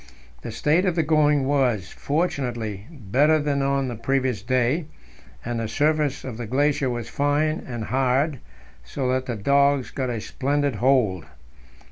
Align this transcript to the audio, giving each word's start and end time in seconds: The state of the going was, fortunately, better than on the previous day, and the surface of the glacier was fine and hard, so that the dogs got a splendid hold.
The 0.41 0.49
state 0.51 0.85
of 0.85 0.95
the 0.95 1.03
going 1.03 1.45
was, 1.45 1.89
fortunately, 1.91 2.87
better 2.89 3.37
than 3.37 3.61
on 3.61 3.87
the 3.87 3.93
previous 3.95 4.41
day, 4.41 4.87
and 5.45 5.59
the 5.59 5.67
surface 5.67 6.23
of 6.23 6.37
the 6.37 6.47
glacier 6.47 6.89
was 6.89 7.07
fine 7.07 7.59
and 7.67 7.83
hard, 7.83 8.39
so 8.83 9.07
that 9.09 9.27
the 9.27 9.35
dogs 9.35 9.91
got 9.91 10.09
a 10.09 10.19
splendid 10.19 10.77
hold. 10.77 11.27